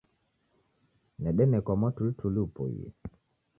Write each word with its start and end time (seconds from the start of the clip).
Nedenekwa 1.21 1.73
mwatulituli 1.79 2.39
upoie. 2.45 2.87